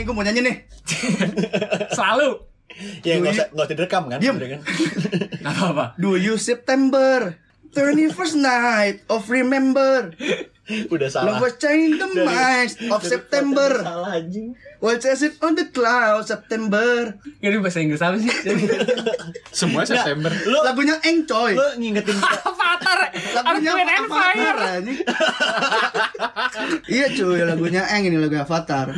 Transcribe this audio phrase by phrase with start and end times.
[0.00, 0.56] ini gue mau nyanyi nih.
[2.00, 2.40] Selalu.
[3.04, 4.18] Ya nggak usah nggak usah direkam kan?
[4.24, 4.40] Diam.
[4.40, 4.60] Udah kan?
[5.44, 5.84] Gak apa-apa.
[6.00, 7.36] Do you September
[7.76, 10.16] 31st night of remember
[10.94, 11.36] Udah salah.
[11.36, 14.54] Love was changing the minds of dari September Salah anjing.
[14.80, 18.30] What says it on the cloud September Ini bahasa Inggris apa sih?
[19.60, 20.30] Semua September.
[20.46, 22.16] Lu Lagunya Eng coy lu ngingetin
[22.48, 23.12] Avatar.
[23.12, 24.98] Lagunya Avatar anjing.
[26.86, 28.88] Iya cuy lagunya Eng ini lagu Avatar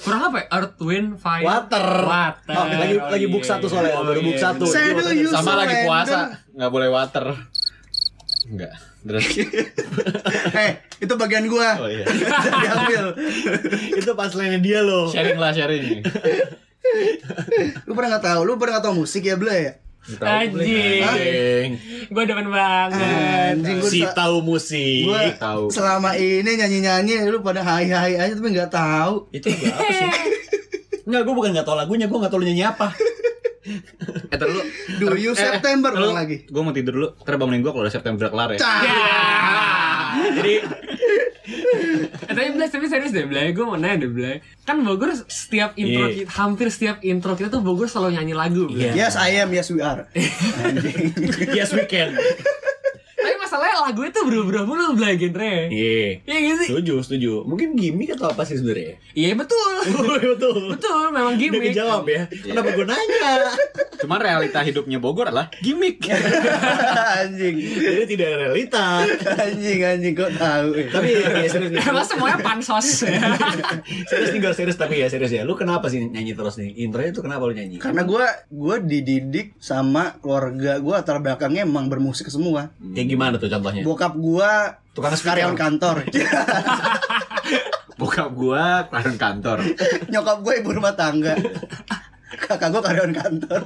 [0.00, 0.46] Kurang apa ya?
[0.56, 1.44] Earth, Wind, Fire.
[1.44, 1.86] Water.
[2.08, 2.56] Water.
[2.56, 3.50] Oh, lagi Oh, lagi book iya.
[3.52, 4.48] satu soalnya, Oh, baru book iya.
[4.48, 4.64] satu.
[5.12, 7.36] You Sama lagi puasa, nggak boleh water.
[8.50, 8.74] Enggak.
[9.00, 9.24] Terus
[10.60, 12.04] Eh itu bagian gua Oh iya.
[12.60, 13.04] Diambil
[13.94, 15.06] Itu pas lainnya dia loh.
[15.06, 16.02] sharing lah sharing.
[17.84, 18.40] Lu pernah gak tahu?
[18.42, 19.72] Lu pernah gak tahu musik ya Ble ya?
[20.18, 21.00] Anjing.
[21.00, 21.68] Anjing.
[22.08, 23.54] Gue demen banget.
[23.54, 25.06] Anjing gua Si tahu musik.
[25.06, 25.62] gua tahu.
[25.70, 30.10] selama ini nyanyi-nyanyi lu pada hai-hai aja tapi gak tahu Itu gua apa sih?
[31.06, 32.94] Enggak, gue bukan gak tau lagunya, gue gak tau lu nyanyi apa.
[33.62, 33.78] Eh
[34.32, 34.60] ntar lu.
[34.98, 37.08] Do you September lu, ulang lagi Gue mau tidur dulu.
[37.18, 38.58] Ntar bangunin gue kalau udah September kelar ya.
[38.58, 38.80] Cah.
[40.32, 40.54] Jadi
[41.50, 45.74] Eh, tapi Blay, tapi serius deh Blay, gue mau nanya deh Blay Kan Bogor setiap
[45.74, 46.22] intro Iya.
[46.22, 49.06] kita, hampir setiap intro kita tuh Bogor selalu nyanyi lagu Blay Iya.
[49.06, 50.06] Yes I am, yes we are
[50.62, 51.10] Anjing
[51.58, 52.14] yes we can.
[53.60, 56.24] Masalahnya lagu itu berubah mulu Blay genre Iya.
[56.24, 56.68] Iya gitu sih?
[56.72, 57.32] Setuju, setuju.
[57.44, 58.96] Mungkin gimmick atau apa sih sebenarnya?
[59.12, 59.68] Iya betul
[60.32, 60.72] Betul.
[60.72, 62.24] Betul, memang Udah gimmick kejawab ya.
[62.32, 63.52] Kenapa gue nanya?
[64.00, 66.00] Cuman realita hidupnya Bogor adalah gimmick.
[67.20, 69.04] Anjing Jadi tidak realita.
[69.28, 70.86] Anjing, anjing kok tahu ya?
[70.88, 71.80] Tapi ya serius nih.
[71.92, 73.04] Emang semuanya pansos
[74.08, 75.44] serius nih gak serius tapi ya serius ya.
[75.44, 76.80] Lu kenapa sih nyanyi terus nih?
[76.80, 77.76] Intronya tuh kenapa lu nyanyi?
[77.76, 82.72] Karena gue gue dididik sama keluarga gue latar belakangnya emang bermusik semua.
[82.96, 83.82] Kayak gimana tuh contohnya?
[83.82, 84.52] Bokap gue
[84.90, 86.02] Tukang karyawan kantor,
[88.00, 89.58] Bokap gua karyawan kantor.
[90.10, 91.36] nyokap gue ibu rumah tangga,
[92.30, 93.60] kakak gue karyawan kantor.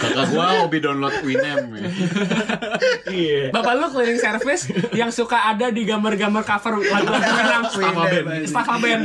[0.00, 1.76] Kakak gua hobi download Winem.
[1.76, 1.88] ya.
[3.08, 3.42] Iya.
[3.52, 4.62] Bapak lu cleaning service
[4.92, 8.26] yang suka ada di gambar-gambar cover lagu-lagu yang Staffa band.
[8.48, 9.02] Staffa band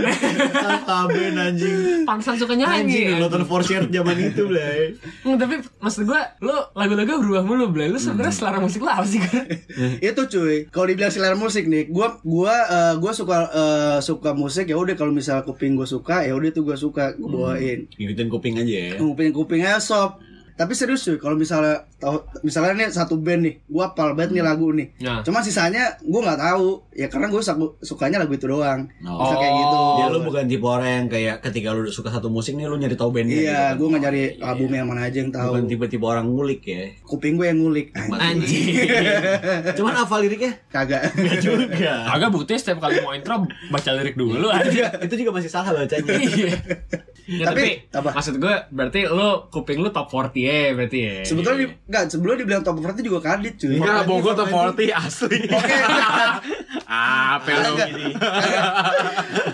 [0.83, 2.03] Taben anjing.
[2.03, 4.95] Pantesan suka Anjing nyanyi nonton for share zaman itu Blay.
[5.23, 9.07] Hmm, tapi maksud gua lu lagu-lagu berubah mulu Blay lu sebenarnya selera musik lu apa
[9.07, 9.41] sih Gua?
[10.11, 14.67] itu cuy kalau dibilang selera musik nih gua gua eh, gua suka eh, suka musik
[14.67, 18.27] ya udah kalau misal kuping gua suka ya udah tuh gua suka gua bawain Ngikutin
[18.29, 18.92] kuping aja ya.
[18.95, 20.19] Kuping kupingnya sob
[20.53, 24.45] tapi serius cuy kalau misalnya tahu misalnya nih satu band nih gua apal banget nih
[24.45, 25.25] lagu nih Nah.
[25.25, 29.17] cuma sisanya gua nggak tahu ya karena gua suka- sukanya lagu itu doang Oh.
[29.19, 32.53] Bisa kayak gitu Ya lu bukan tipe orang yang kayak ketika lu suka satu musik
[32.53, 33.73] nih lu nyari tahu bandnya iya gitu kan?
[33.73, 36.81] gua nggak nyari album yang mana aja yang tahu Bukan tipe-tipe orang ngulik ya.
[37.01, 38.65] kuping gue yang ngulik Anjing.
[39.81, 40.53] Cuman hafal liriknya?
[40.67, 41.01] kagak
[41.41, 42.05] Juga.
[42.07, 45.01] Agak bukti setiap kali mau intro baca lirik dulu aja.
[45.01, 46.13] itu juga masih salah bacanya.
[47.23, 48.19] Ya, Tapi, tapi, apa?
[48.19, 51.15] maksud gue berarti lu kuping lu top 40 ya berarti ya.
[51.23, 55.39] sebetulnya di, enggak sebelum dibilang top 40 juga kadit cuy Enggak, Bogor top 40 asli.
[55.55, 55.75] Oke.
[56.83, 58.11] Apa lu gini?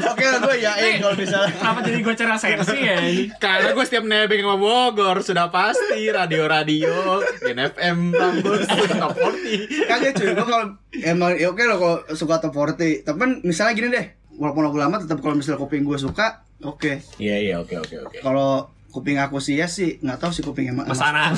[0.01, 2.97] Oke lah gue yain kalau misalnya Kenapa jadi gue cara sensi ya?
[3.37, 8.65] Karena gue setiap nebeng sama Bogor sudah pasti radio-radio Gen FM Rambut
[8.97, 9.85] top 40.
[9.85, 10.65] Kagak cuy, gue kalau
[11.05, 14.05] emang ya oke lo kalau suka top 40 Tapi kan misalnya gini deh
[14.39, 18.17] Walaupun lagu lama tetap kalau misalnya kuping gue suka Oke Iya iya oke oke oke.
[18.19, 21.31] Kalau kuping aku sih ya sih nggak tahu sih kuping emang Mas Anang.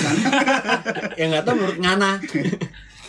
[1.19, 2.11] Yang nggak tahu menurut Ngana.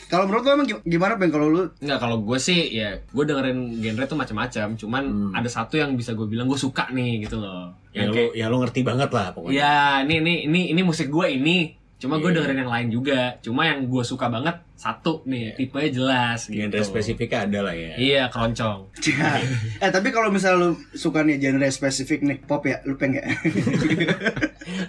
[0.07, 3.25] Kalau menurut lo emang gi- gimana peng kalau lu Enggak kalau gue sih ya gue
[3.25, 4.77] dengerin genre tuh macam-macam.
[4.77, 5.03] Cuman
[5.33, 7.73] ada satu yang bisa gue bilang gue suka nih gitu loh.
[7.91, 9.57] Ya Yang lu kayak ya lu ngerti banget lah pokoknya.
[9.57, 9.75] ya
[10.05, 11.73] ini ini ini ini musik gue ini.
[12.03, 12.37] Cuma gue Iya.
[12.37, 13.21] dengerin yang lain juga.
[13.39, 16.59] Cuma yang gue suka banget satu nih tipenya jelas gitu.
[16.61, 17.95] Genre spesifiknya ada lah ya.
[17.95, 18.91] Iya keroncong.
[19.79, 23.23] eh tapi kalau misalnya lu suka nih genre spesifik nih pop ya lu peng ya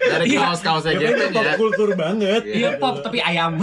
[0.03, 1.53] Dari kaos-kaosnya Ya, Jepen itu pop ya.
[1.55, 2.41] kultur banget.
[2.43, 3.61] Iya pop tapi ayam.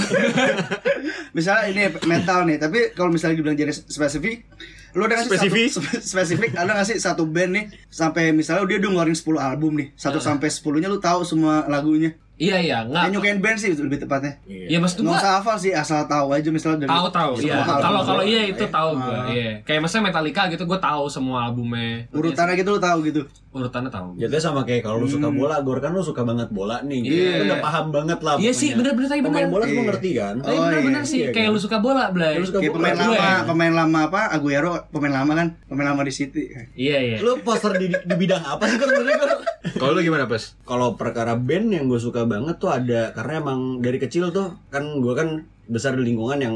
[1.36, 4.46] misalnya ini metal nih tapi kalau misalnya dibilang genre spesifik
[4.90, 5.66] lu ada nggak sih Spesifik?
[5.68, 9.38] satu, spe- spesifik ada nggak sih satu band nih sampai misalnya dia udah ngeluarin 10
[9.38, 13.04] album nih satu sampai 10 nya lu tahu semua lagunya iya iya yang nggak.
[13.13, 16.48] nyukain band sih lebih tepatnya Iya maksud nggak gue usah hafal sih asal tahu aja
[16.48, 19.27] misalnya dari tahu tahu iya kalau kalau iya itu Eh, tahu gue ah.
[19.28, 23.21] iya kayak misalnya Metallica gitu gue tahu semua albumnya urutannya gitu lu tahu gitu
[23.51, 26.87] urutannya tahu Jatuhnya sama kayak kalau lu suka bola, Gor kan lu suka banget bola
[26.87, 27.03] nih.
[27.03, 27.34] Iya.
[27.34, 28.39] Lu udah paham banget lah.
[28.39, 29.33] Iya sih, bener-bener tadi bener.
[29.33, 29.89] Pemain bola semua Iya.
[29.91, 30.34] ngerti kan?
[30.39, 31.54] Oh, bener-bener iya, sih, iya kayak kan?
[31.54, 32.39] lu suka bola, Blay.
[32.39, 33.34] Lu suka Kayak pemain lama, ya.
[33.42, 34.21] pemain lama apa?
[34.31, 35.48] Aguero, pemain lama kan?
[35.66, 36.42] Pemain lama di City.
[36.78, 37.16] Iya, iya.
[37.19, 38.91] Lu poster di, di bidang apa sih Gor?
[39.81, 40.54] Kalau lu gimana, Bos?
[40.63, 44.86] Kalau perkara band yang gue suka banget tuh ada karena emang dari kecil tuh kan
[45.03, 46.54] gue kan besar di lingkungan yang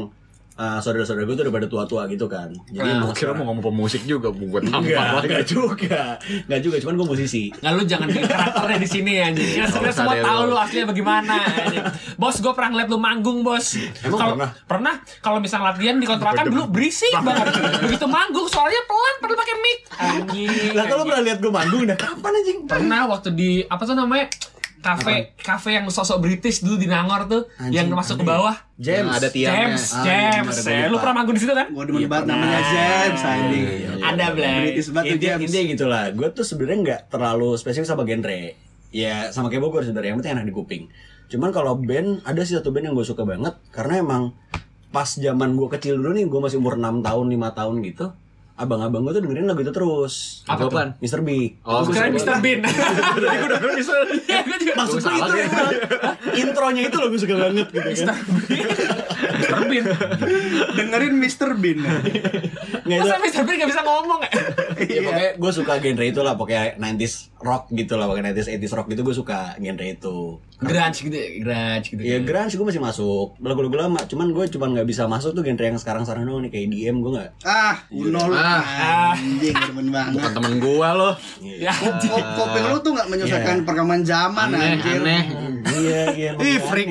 [0.55, 2.51] uh, saudara-saudara gue tuh udah pada tua-tua gitu kan.
[2.71, 5.99] Jadi Nah, kira mau ngomong pemusik juga buat Enggak, tampar enggak juga.
[6.47, 7.43] Enggak juga, cuman gue musisi.
[7.51, 9.51] Nggak lu jangan bikin karakternya di sini anjing.
[9.55, 10.55] Ya sebenarnya usah semua tahu lu.
[10.55, 11.83] aslinya bagaimana anjing.
[12.15, 13.65] Bos gue pernah ngeliat lu manggung, Bos.
[14.03, 14.49] Emang Kalau pernah?
[14.65, 17.45] pernah kalau misalnya latihan di kontrakan dulu berisik banget.
[17.83, 19.79] Begitu manggung suaranya pelan padahal pakai mic.
[19.95, 20.71] Anjing.
[20.75, 22.57] Lah kalau pernah lihat gue manggung dah kapan anjing?
[22.65, 24.27] pernah waktu di apa tuh namanya?
[24.85, 28.53] Kafe kafe yang sosok British dulu di Nangor tuh yang masuk ke bawah.
[28.75, 29.01] James.
[29.01, 29.57] Yang ada tiangnya.
[29.65, 30.45] James, Ah, James.
[30.53, 30.77] bener, ya.
[30.77, 31.67] gua Lu pernah manggung di situ kan?
[31.67, 32.37] Gue demen Iya, banget pernah.
[32.37, 33.63] namanya James anjing.
[33.63, 33.89] Iya, iya.
[34.05, 34.55] Ada Blay.
[34.61, 35.43] British banget tuh Intinya, James.
[35.43, 36.03] intinya gitu lah.
[36.11, 38.39] Gue tuh sebenarnya nggak terlalu spesifik sama genre.
[38.91, 40.83] Ya sama kayak Bogor sebenarnya yang penting enak di kuping.
[41.25, 44.23] Cuman kalau band ada sih satu band yang gue suka banget karena emang
[44.89, 48.05] pas zaman gue kecil dulu nih gue masih umur 6 tahun 5 tahun gitu
[48.55, 50.13] abang-abang gue tuh dengerin lagu itu terus
[50.47, 50.71] Apa tuh?
[50.71, 50.89] Apaan?
[51.03, 51.19] Mr.
[51.19, 52.23] Big Oh, Gue kira Mr.
[52.23, 52.35] Mr.
[52.39, 52.59] Bean.
[53.19, 53.59] Tadi gue udah.
[54.25, 54.73] Iya, juga.
[54.79, 55.67] maksud gue itu emang
[56.43, 58.15] intronya itu loh gue suka banget gitu kan
[59.35, 59.59] Mr.
[59.67, 59.85] Bean.
[60.71, 61.49] Dengerin Mr.
[61.55, 61.79] Bean.
[62.85, 63.41] nggak itu Masa Mr.
[63.43, 64.31] Bean gak bisa ngomong ya?
[64.85, 68.73] ya pokoknya gue suka genre itu lah pokoknya 90s rock gitu lah pokoknya 90s 80s
[68.73, 70.15] rock gitu gue suka genre itu
[70.57, 71.99] Grunge gitu ya, grunge gitu.
[71.99, 75.59] Ya grunge gue masih masuk lagu-lagu lama cuman gue cuman nggak bisa masuk tuh genre
[75.61, 78.33] yang sekarang-sekarang doang nih kayak DM gue nggak Ah, Uno lu.
[78.33, 78.63] Ah.
[79.13, 80.15] Anjing, demen banget.
[80.15, 81.13] Bukan temen gua loh.
[81.41, 81.99] Ya, Kop-
[82.35, 84.95] Kopeng lu tuh gak menyelesaikan perkembangan zaman Aneh, anjir.
[84.97, 85.23] aneh.
[85.75, 86.87] iya iya Ih, freak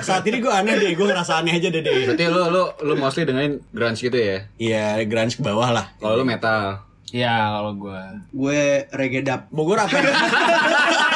[0.00, 2.94] saat ini gue aneh deh gue ngerasa aneh aja deh deh Berarti lu lu lu
[2.94, 4.38] mostly dengerin grunge gitu ya.
[4.54, 6.84] Iya grunge ke bawah lah Kalau lu metal.
[7.08, 8.00] ya kalau gue.
[8.30, 9.48] Gue reggae dub.
[9.48, 9.96] Bogor apa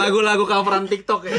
[0.00, 1.32] Lagu-lagu coveran TikTok ya.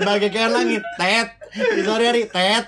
[0.00, 2.64] bagaikan langit tet di sore hari tet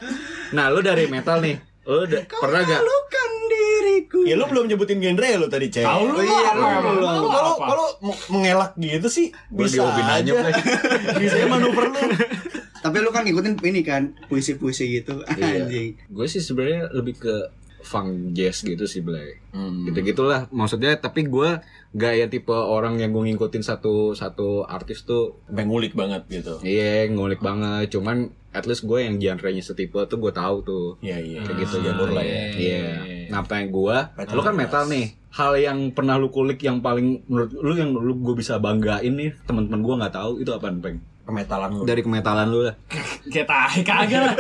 [0.53, 1.56] Nah, lu dari metal nih.
[1.82, 4.19] Lu da- pernah gak Lukan diriku.
[4.23, 6.93] ya lu belum nyebutin genre ya lu tadi cek Tahu lu Oh iya, apa?
[6.93, 7.87] lu kalau kalau
[8.29, 10.31] mengelak gitu sih bisa aja,
[11.20, 12.00] bisa ya manuver lu
[12.79, 15.23] Tapi lu kan ngikutin ini kan, puisi-puisi gitu.
[15.25, 15.94] Anjing.
[16.08, 17.35] Gue sih sebenarnya lebih ke
[17.81, 19.38] funk jazz gitu sih, Blay.
[19.87, 20.94] Gitu gitulah maksudnya.
[20.97, 21.62] Tapi gue
[21.93, 25.44] gak ya tipe orang yang gue ngikutin satu satu artis tuh.
[25.53, 27.93] ngulik banget gitu Iya, ngulik banget.
[27.93, 30.87] Cuman at least gue yang genre-nya setipe tuh gue tahu tuh.
[31.05, 32.85] iya iya Kayak gitu jalur lah ya Iya.
[33.33, 35.06] Nah, apa yang gua, Metal lu kan metal nih.
[35.33, 39.33] Hal yang pernah lu kulik yang paling menurut lu yang lu gue bisa banggain nih,
[39.49, 41.00] teman-teman gua nggak tahu itu apaan, Peng?
[41.22, 42.74] Kemetalan lu Dari kemetalan lu lah.
[43.32, 43.46] Kayak
[43.78, 44.34] kagak lah.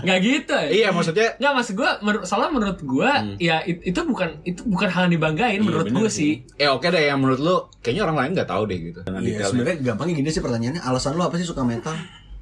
[0.00, 0.68] Gak gitu ya.
[0.68, 4.88] iya, maksudnya Nggak maksud gue, menurut, soalnya menurut gue, ya it- itu bukan itu bukan
[4.88, 6.42] hal yang dibanggain Iya, menurut gue sih.
[6.54, 9.44] ya oke deh yang menurut lu kayaknya orang lain nggak tahu deh gitu Iya, detailnya.
[9.46, 11.94] sebenarnya gampangnya gini sih pertanyaannya alasan lu apa sih suka metal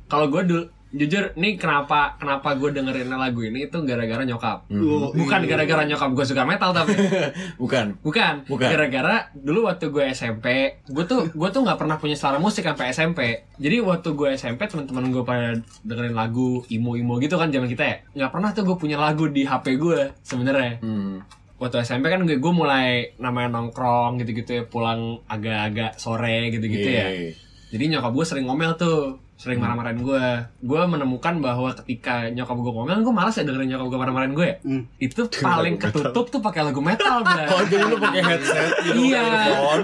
[0.04, 0.62] Kalau gue dulu,
[0.92, 4.68] jujur, nih kenapa kenapa gue dengerin lagu ini itu gara-gara nyokap.
[4.68, 5.48] Oh, Bukan iya.
[5.48, 6.92] gara-gara nyokap gue suka metal tapi
[7.62, 8.44] bukan bukan.
[8.44, 8.68] Bukan.
[8.68, 10.46] Gara-gara dulu waktu gue SMP,
[10.84, 13.20] gue tuh gue tuh nggak pernah punya selera musik sampai SMP.
[13.56, 17.96] Jadi waktu gue SMP teman-teman gue pada dengerin lagu imo-imo gitu kan zaman kita ya.
[18.14, 20.78] Nggak pernah tuh gue punya lagu di HP gue sebenarnya.
[20.78, 21.40] hmm.
[21.56, 27.06] waktu SMP kan gue, gue mulai namanya nongkrong gitu-gitu ya pulang agak-agak sore gitu-gitu ya
[27.06, 27.38] Iya.
[27.70, 30.24] jadi nyokap gue sering ngomel tuh sering marah-marahin gue
[30.62, 34.46] gue menemukan bahwa ketika nyokap gue ngomel gue malas ya dengerin nyokap gue marah-marahin gue
[34.46, 34.56] ya?
[34.62, 34.82] Hmm.
[34.96, 39.22] itu paling ketutup tuh pakai lagu metal bro oh jadi lu pakai headset iya.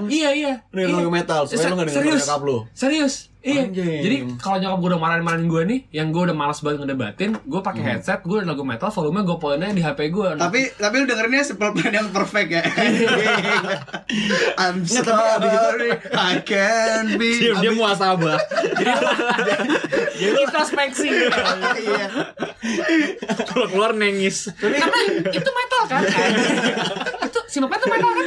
[0.07, 0.55] iya iya.
[0.71, 0.99] Dengerin Iya.
[1.03, 2.23] lagu metal supaya lu gak denger serius.
[2.23, 2.57] nyokap lu?
[2.71, 4.01] Serius iya Anjing.
[4.01, 7.61] jadi kalau nyokap gue udah marahin-marahin gue nih yang gue udah malas banget ngedebatin gue
[7.61, 7.91] pakai Hmm.
[7.93, 11.71] headset gue lagu metal volume gue poinnya di HP gue Tapi tapi lu dengerinnya simple
[11.71, 12.63] plan yang perfect ya.
[14.57, 17.31] I'm abis itu- sorry, I can be.
[17.39, 18.39] dia, dia muasabah.
[20.19, 22.07] introspeksi Iya.
[23.45, 24.51] Kalau keluar nengis.
[24.53, 24.99] karena
[25.29, 26.03] itu metal kan
[27.21, 28.27] itu si Bapak itu metal kan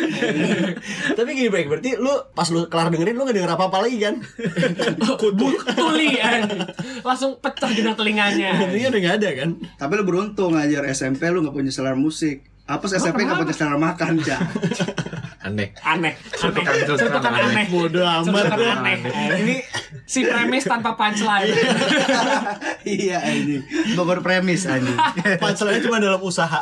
[1.14, 3.98] tapi gini baik berarti lu pas lu kelar dengerin lu gak denger apa apa lagi
[4.00, 4.16] kan
[5.02, 6.46] kudu tuli kan
[7.02, 11.42] langsung pecah dengan telinganya Intinya udah gak ada kan Tapi lu beruntung ngajar SMP lu
[11.42, 12.46] gak punya selera musik.
[12.64, 14.40] Apa SMP gak punya selera makan, Cak?
[15.42, 15.74] Aneh.
[15.82, 17.50] aneh aneh Cetukan- cetukan aneh.
[17.50, 18.98] aneh Bodoh amat aneh
[19.42, 19.56] ini
[20.06, 21.50] si premis tanpa punchline
[22.86, 23.66] iya anjing.
[23.92, 24.94] Bogor premis anjing.
[25.42, 26.62] Punchline cuma dalam usaha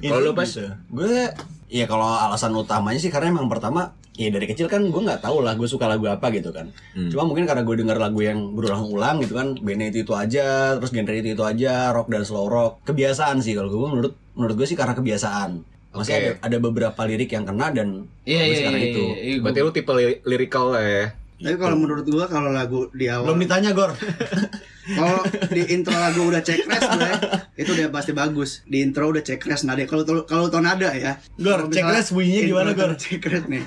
[0.00, 0.46] Kalau lu, Pas?
[0.86, 1.26] Gue
[1.66, 5.40] Ya kalau alasan utamanya sih karena emang pertama ya dari kecil kan gue nggak tahu
[5.40, 6.68] lah gue suka lagu apa gitu kan
[7.08, 10.92] cuma mungkin karena gue denger lagu yang berulang-ulang gitu kan bandnya itu itu aja terus
[10.92, 14.66] genre itu itu aja rock dan slow rock kebiasaan sih kalau gue menurut menurut gue
[14.68, 16.20] sih karena kebiasaan masih Oke.
[16.20, 19.34] ada, ada beberapa lirik yang kena dan iya gue iya sih karena iya itu iya
[19.40, 21.06] Berarti lu tipe li- lirikal lah ya.
[21.40, 23.96] Tapi kalau menurut gua kalau lagu di awal belum ditanya gor
[24.90, 27.10] Kalau di intro lagu udah cek res gue,
[27.56, 28.66] itu udah pasti bagus.
[28.66, 29.86] Di intro udah cek res nada.
[29.86, 31.14] Kalau kalau tau nada ya.
[31.38, 32.90] Gor, Kalau cek misalnya res bunyinya gimana, Gor?
[32.94, 33.62] Cek res nih.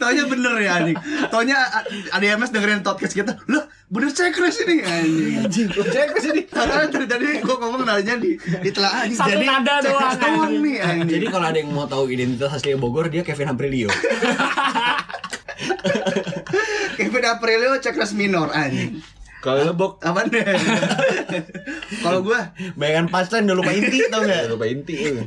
[0.00, 0.96] Taunya bener ya anjing.
[1.28, 1.84] Taunya a-
[2.16, 3.36] ada MS dengerin podcast kita.
[3.44, 5.68] Lah, bener cekres ini anjing.
[5.68, 6.40] Cek ke sini.
[6.48, 9.20] Karena dari tadi gua ngomong nanya di di telah anjing.
[9.20, 10.64] Satu nada doang, anjing.
[10.64, 11.08] nih anjing.
[11.20, 13.92] Jadi kalau ada yang mau tahu identitas asli Bogor, dia Kevin Aprilio.
[16.96, 19.04] Kevin Aprilio cekres minor anjing.
[19.46, 20.42] Kalau lo bok Apaan deh?
[22.02, 24.50] Kalau gua Bayangan punchline udah lupa inti tau gak?
[24.50, 25.22] lupa inti lu.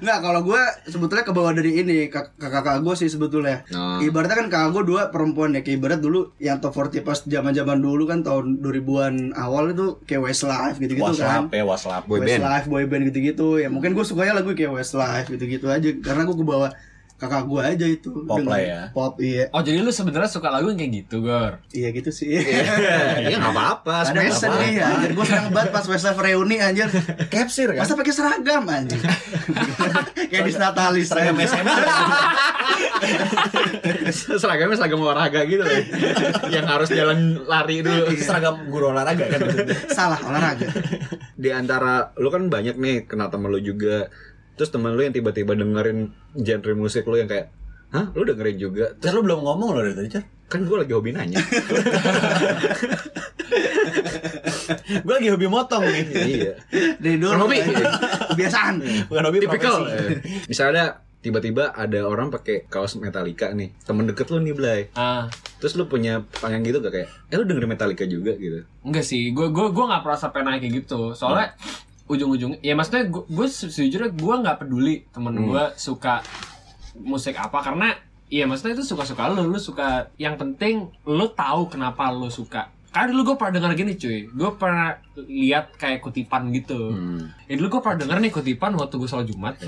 [0.00, 3.62] Nggak, kalau gue sebetulnya ke bawah dari ini kak- kakak gue sih sebetulnya.
[3.70, 4.02] Oh.
[4.02, 5.62] Ibaratnya kan kakak gue dua perempuan ya.
[5.62, 10.26] Kayak ibarat dulu yang top 40 pas zaman-zaman dulu kan tahun 2000-an awal itu kayak
[10.26, 11.46] Westlife gitu-gitu kan.
[11.46, 12.02] Waslap ya, waslap.
[12.04, 12.42] Boy band.
[12.42, 13.48] Westlife, boy band gitu-gitu.
[13.56, 16.70] Ya mungkin gue sukanya lagu kayak Westlife gitu-gitu aja karena gue ke bawah
[17.20, 18.24] kakak gue aja itu.
[18.24, 18.80] Pop lah ya.
[18.96, 19.52] Pop iya.
[19.52, 21.60] Oh jadi lu sebenarnya suka lagu yang kayak gitu, Gor?
[21.68, 22.32] Iya gitu sih.
[22.32, 24.08] Iya nggak apa-apa.
[24.16, 24.24] Nggak
[24.72, 26.88] ya, anjir gue senang banget pas Westlife reuni anjir.
[27.28, 27.84] Capsir kan?
[27.84, 29.04] Masa pakai seragam anjir.
[30.32, 31.06] Kayak di Natalis.
[31.12, 31.76] seragam SMA.
[34.40, 35.82] Seragamnya seragam olahraga gitu loh.
[36.48, 38.16] yang harus jalan lari dulu.
[38.16, 39.40] seragam guru olahraga kan.
[39.92, 40.72] Salah olahraga.
[41.36, 44.08] Di antara lu kan banyak nih kenal temen lu juga.
[44.60, 47.48] Terus temen lu yang tiba-tiba dengerin genre musik lu yang kayak
[47.90, 48.12] Hah?
[48.12, 48.92] Lu dengerin juga?
[49.00, 50.22] Cer lu belum ngomong loh dari tadi, Cer.
[50.46, 51.40] Kan gue lagi hobi nanya.
[55.02, 56.04] Gue lagi hobi motong nih.
[56.28, 56.52] iya.
[57.02, 57.34] Dari dulu.
[57.34, 57.56] Bukan hobi.
[58.30, 58.74] Kebiasaan.
[59.10, 59.74] Bukan hobi Tipikal.
[60.50, 63.74] Misalnya tiba-tiba ada orang pakai kaos Metallica nih.
[63.82, 64.80] Temen deket lu nih, Blay.
[64.94, 65.26] Ah,
[65.58, 68.62] Terus lu punya pengen gitu gak kayak, eh lu dengerin Metallica juga gitu?
[68.80, 69.34] enggak sih.
[69.34, 71.10] Gue gue gue nggak pernah sampai naik kayak gitu.
[71.12, 71.52] Soalnya
[72.10, 76.20] ujung-ujung ya maksudnya gue, gue se- sejujurnya gue nggak peduli temen gue suka
[76.98, 77.94] musik apa karena
[78.30, 82.70] Iya maksudnya itu suka-suka lu, lu suka Yang penting lu tahu kenapa lu suka.
[82.94, 84.18] Karena dulu gue pernah denger gini cuy.
[84.30, 86.94] Gue pernah lihat kayak kutipan gitu.
[87.50, 89.58] Ya dulu gue pernah denger nih kutipan waktu gue sholat Jumat.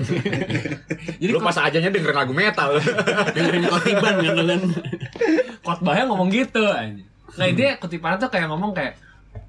[1.19, 2.79] Jadi lu pas ajanya dengerin lagu metal.
[3.35, 4.61] Dengerin kotiban kan lu kan.
[5.63, 7.03] khotbahnya ngomong gitu aja.
[7.35, 8.95] Nah dia kutipannya tuh kayak ngomong kayak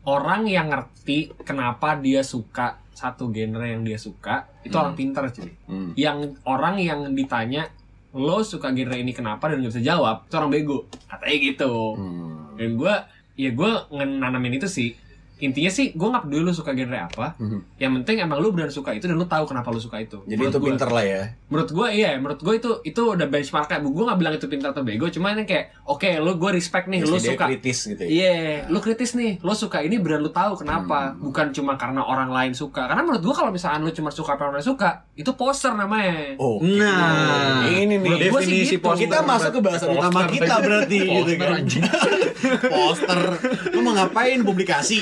[0.06, 5.50] orang yang ngerti kenapa dia suka satu genre yang dia suka itu orang pintar cuy.
[5.66, 5.90] Hmm.
[5.98, 7.68] Yang orang yang ditanya
[8.14, 11.74] lo suka genre ini kenapa dan nggak bisa jawab itu orang bego katanya gitu.
[11.98, 12.54] Hmm.
[12.54, 12.94] Dan gue
[13.34, 14.94] ya gue ngenanamin itu sih
[15.36, 17.58] intinya sih gue nggak peduli lu suka genre apa Mhm.
[17.76, 20.34] yang penting emang lu benar suka itu dan lu tahu kenapa lu suka itu Jadi
[20.36, 20.68] Menurut itu gua.
[20.68, 21.22] pinter lah ya.
[21.44, 24.82] menurut gue iya menurut gue itu itu udah benchmarknya gue nggak bilang itu pintar atau
[24.82, 28.00] bego cuma ini kayak oke lu gue respect nih lu Jadi dia suka kritis gitu
[28.00, 28.08] ya.
[28.10, 28.34] Iya,
[28.66, 32.52] lu kritis nih, lu suka ini benar lu tahu kenapa, bukan cuma karena orang lain
[32.52, 32.84] suka.
[32.84, 35.72] Karena menurut gua kalau misalkan lu cuma suka apa yang orang lain suka, itu poser
[35.72, 36.34] namanya.
[36.36, 36.58] Oh.
[36.58, 38.84] Nah, Ini nih Menurut gua sih definisi gitu.
[38.84, 39.02] poster.
[39.02, 41.56] Kita masuk ke bahasan Poster utama kita berarti gitu Poster, kan.
[41.56, 41.82] anjing.
[42.74, 43.20] Poster.
[43.70, 44.98] Lu mau ngapain publikasi?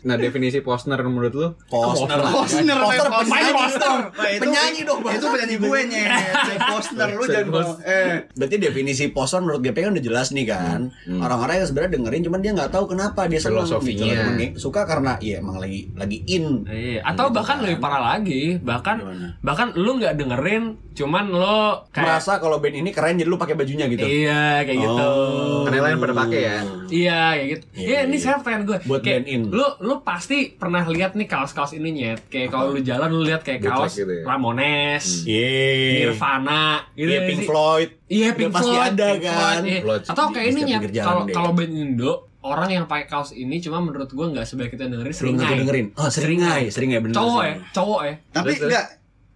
[0.00, 1.48] Nah, definisi poster menurut lu?
[1.68, 2.78] Posner, Poster Posner.
[3.20, 3.80] penyanyi Posner.
[3.84, 4.00] dong.
[4.16, 5.00] Penyanyi dong.
[5.04, 5.80] Itu penyanyi gue.
[5.92, 10.88] Saya Posner lu jangan eh Berarti definisi poster menurut GP kan udah jelas nih kan.
[11.04, 14.06] Orang-orang yang sebenarnya dengerin cuman dia nggak tahu kenapa dia seneng Filosofinya.
[14.40, 14.56] gitu.
[14.58, 16.64] Suka karena iya emang lagi lagi in.
[16.64, 17.62] Iya, atau Gitu bahkan kan.
[17.62, 18.96] lebih parah lagi, bahkan
[19.38, 23.54] bahkan lu nggak dengerin, cuman lo kayak Merasa kalau band ini keren jadi lu pakai
[23.54, 24.04] bajunya gitu.
[24.04, 25.00] iya kayak gitu.
[25.00, 25.64] Oh.
[25.64, 26.58] Karena yang lain pada pakai ya.
[26.86, 27.64] Iya kayak gitu.
[27.72, 28.20] Iya, Iya, ini iya.
[28.20, 28.78] saya pertanyaan gue.
[28.84, 29.42] Buat kayak, band in.
[29.48, 32.20] Lu lu pasti pernah lihat nih kaos-kaos ini nyet.
[32.26, 34.24] Kayak kalau lu jalan lu lihat kayak kaos gitu ya.
[34.24, 36.06] Ramones, Iya.
[36.06, 37.40] Nirvana, gitu Iya ya Pink?
[37.42, 37.90] Floyd.
[38.06, 39.34] Iya Udah Pink pasti Floyd, ada Pink kan.
[39.34, 39.80] Floyd, iya.
[39.80, 40.80] Floyd Atau kayak ini nyet.
[40.96, 44.84] Kalau kalau band Indo orang yang pakai kaos ini cuma menurut gua nggak sebaik kita
[44.86, 45.56] dengerin Belum seringai.
[45.58, 45.86] dengerin.
[45.94, 47.14] Oh, seringai, seringai bener.
[47.14, 48.14] Cowok ya, cowok ya.
[48.30, 48.86] tapi enggak.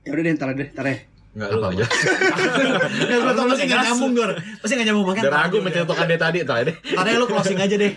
[0.01, 0.99] Ya udah deh ntar deh, ntar deh.
[1.35, 1.85] Enggak lu aja.
[3.05, 4.31] Ya, gua tau pasti nggak nyambung, Gor.
[4.59, 5.23] Pasti nggak nyambung makan.
[5.23, 6.73] Udah ragu mencetukkan dia tadi tadi.
[6.73, 7.93] Tadi lu closing aja deh.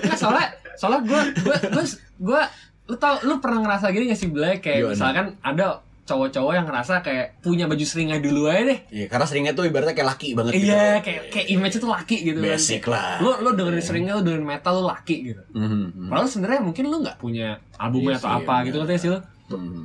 [0.00, 1.84] Nggak soalnya soalnya gua gua gua
[2.18, 2.42] gua
[2.86, 4.92] lu tau lu pernah ngerasa gini gak sih Blay kayak Gimana?
[4.94, 5.66] misalkan ada
[6.08, 8.78] cowok-cowok yang ngerasa kayak punya baju seringai dulu aja deh.
[8.88, 10.72] Iya, karena seringnya tuh ibaratnya kayak laki banget gitu.
[10.72, 12.48] Iya, kayak kayak image itu laki gitu kan.
[12.48, 13.20] Basic lah.
[13.20, 15.42] Lu lu dengerin seringai lu dengerin metal lu laki gitu.
[15.52, 16.08] Mhm.
[16.08, 18.84] Padahal sebenarnya mungkin lu nggak punya albumnya Iya atau sih, apa gitu bener.
[18.88, 19.18] katanya sih lu.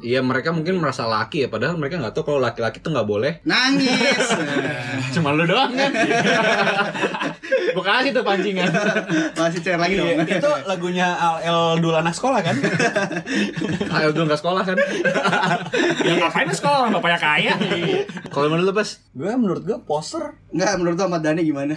[0.03, 3.39] Iya mereka mungkin merasa laki ya padahal mereka nggak tahu kalau laki-laki tuh nggak boleh.
[3.47, 4.27] Nangis.
[5.15, 5.91] Cuma lu doang kan.
[7.73, 8.69] Gue kasih tuh pancingan.
[9.39, 10.07] Masih cair lagi dong.
[10.11, 12.55] Iya, itu lagunya Al dulu anak sekolah kan?
[13.87, 14.77] Ayo dulu nggak sekolah kan?
[16.07, 17.53] ya ngapain sekolah bapaknya kaya.
[18.27, 18.89] Kalau menurut lu pas?
[19.13, 21.73] gue menurut gue poster Enggak, menurut lu Ahmad Dhani gimana?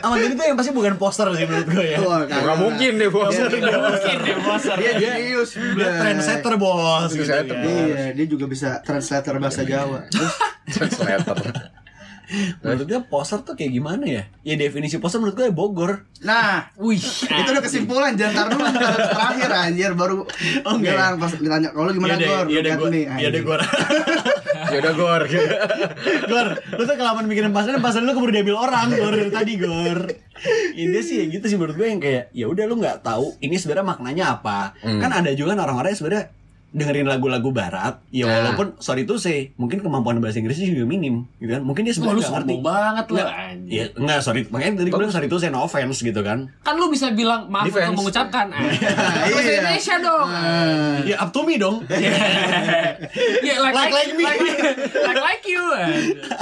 [0.00, 1.98] Ahmad Dhani tuh yang pasti bukan poster sih menurut gue ya.
[2.00, 3.34] Wah, Nggak mungkin deh bos.
[3.34, 4.76] Nggak mungkin deh poser.
[4.80, 5.50] Dia jenius.
[5.54, 7.10] Dia trendsetter bos.
[7.10, 7.64] gitu Trendsetter, kan.
[7.66, 7.88] bos.
[7.92, 10.06] Iya, dia juga bisa translator bahasa Jawa.
[10.08, 10.34] Terus
[10.64, 11.36] Translator.
[12.58, 14.22] Menurut gue poser tuh kayak gimana ya?
[14.40, 16.08] Ya definisi poser menurut gue Bogor.
[16.20, 20.24] Nah, Wih, itu udah kesimpulan jangan dulu terakhir anjir baru
[20.64, 22.46] Oh, enggak bilang pas ditanya kalau gimana Gor?
[22.48, 22.90] Iya deh Lihat gue.
[22.90, 23.58] nih, Iya gue.
[24.64, 25.22] ya udah gor
[26.24, 30.00] Gor, lu tuh kelamaan mikirin pasangan, pasangan lu keburu diambil orang, Gor tadi, Gor.
[30.74, 33.54] Ini sih ya gitu sih menurut gue yang kayak ya udah lu nggak tahu ini
[33.54, 34.72] sebenarnya maknanya apa.
[34.80, 36.24] Kan ada juga orang-orang yang sebenarnya
[36.74, 38.34] dengerin lagu-lagu barat, ya Nah.
[38.50, 41.62] walaupun sorry to say, mungkin kemampuan bahasa Inggrisnya juga minim, gitu kan?
[41.62, 42.54] Mungkin dia sebenarnya nggak ngerti.
[42.60, 43.70] banget anjing.
[43.70, 44.40] Iya, enggak, sorry.
[44.44, 46.50] Makanya tadi gue bilang sorry to say no offense gitu kan.
[46.60, 47.88] Kan lu bisa bilang maaf Defense.
[47.88, 48.46] untuk mengucapkan.
[48.52, 48.90] Ah, Iya.
[49.30, 50.28] Bahasa Indonesia dong.
[51.04, 51.76] Ya up to me dong.
[53.40, 54.24] Ya like Like- like me.
[54.24, 54.42] Like,
[54.98, 55.62] like, like you.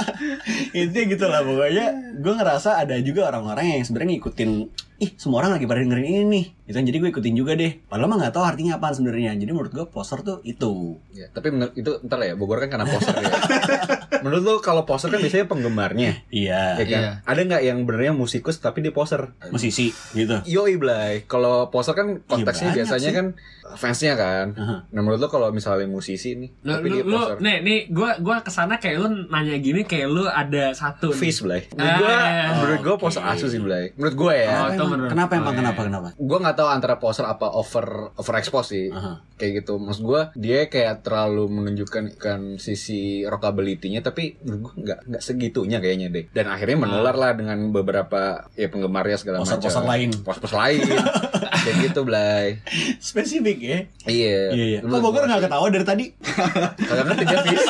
[0.75, 1.85] Intinya gitu lah pokoknya
[2.15, 4.51] gue ngerasa ada juga orang-orang yang sebenarnya ngikutin
[4.99, 6.45] ih semua orang lagi pada dengerin ini nih.
[6.69, 7.81] Gitu kan jadi gue ikutin juga deh.
[7.87, 9.33] Padahal mah nggak tahu artinya apa sebenarnya.
[9.39, 10.99] Jadi menurut gue poster tuh itu.
[11.15, 13.29] Ya, tapi menurut itu ntar lah ya Bogor kan karena poster ya
[14.19, 17.11] menurut lo kalau poster kan biasanya penggemarnya iya ya kan Iya.
[17.23, 22.21] ada nggak yang benernya musikus tapi dia poser musisi gitu Yoi Blay, kalau poser kan
[22.21, 23.15] konteksnya banyak biasanya sih.
[23.15, 23.27] kan
[23.73, 24.53] fansnya kan.
[24.53, 24.75] Aha.
[24.85, 28.19] Nah menurut lo kalau misalnya musisi nih, Lu, tapi lu, dia poser, nih, nih, gua,
[28.19, 31.09] gua ke sana kayak lu nanya gini kayak lu ada satu.
[31.09, 31.17] nih.
[31.17, 31.65] Fish Blay.
[31.71, 32.45] Menurut Ah, gue, iya.
[32.53, 33.01] menurut gue Oke.
[33.01, 33.95] poser asu sih Blay.
[33.95, 34.51] Menurut gue ya.
[34.51, 35.87] Oh, itu emang, menurut- kenapa emang oh, kenapa iya.
[35.87, 38.85] kenapa Gue nggak tahu antara poser apa over overexpose sih.
[38.89, 39.13] Aha.
[39.33, 39.73] Kayak gitu.
[39.79, 46.11] Maksud gue dia kayak terlalu menunjukkan kan sisi rockability-nya tapi gue nggak nggak segitunya kayaknya
[46.11, 46.25] deh.
[46.29, 49.55] Dan akhirnya menular lah dengan beberapa ya penggemarnya segala macam.
[49.55, 50.09] Poser-poser lain.
[50.21, 50.79] Poser-poser lain.
[51.63, 52.59] kayak gitu Blay.
[52.99, 54.51] spesifik ya Iya.
[54.51, 56.05] iya iya kok Bogor nggak ketawa dari tadi
[56.89, 57.67] Kagak ngerti dia Fish.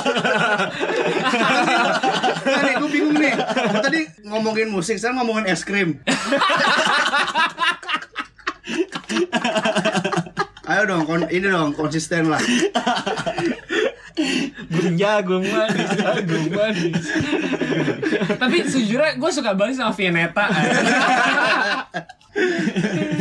[2.44, 3.34] Nah, nih gue bingung nih.
[3.80, 6.02] Tadi ngomongin musik, sekarang ngomongin es krim.
[10.64, 12.40] Ayo dong, kon ini dong konsisten lah.
[14.72, 17.04] Gung jagung manis, jagung manis.
[18.40, 20.46] Tapi sejujurnya gue suka banget sama Vianeta.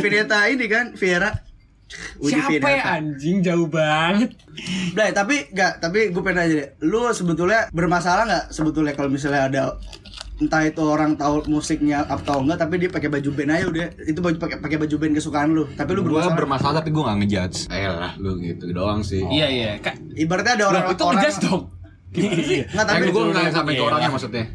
[0.01, 1.29] Vineta ini kan, Viera.
[2.17, 4.33] Widi Siapa ya anjing jauh banget.
[4.97, 6.69] Blay, tapi enggak, tapi gue pengen aja deh.
[6.81, 9.61] Lu sebetulnya bermasalah nggak sebetulnya kalau misalnya ada
[10.35, 13.87] entah itu orang tahu musiknya atau enggak tapi dia pakai baju band aja udah.
[14.01, 15.63] Itu baju pakai pakai baju band kesukaan lu.
[15.69, 16.35] Tapi lu bermasalah.
[16.35, 17.59] bermasalah tapi gue gak ngejudge.
[17.67, 19.21] Ayolah lu gitu doang sih.
[19.21, 19.71] Iya iya.
[19.77, 21.61] Kak, ibaratnya ada orang Loh, itu orang ngejudge dong.
[22.13, 22.63] iya.
[22.67, 23.51] Nggak tapi Tapi gue gak Iya.
[23.51, 24.45] sampai ke orangnya maksudnya.